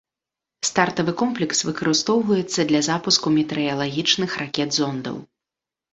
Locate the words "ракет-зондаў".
4.45-5.15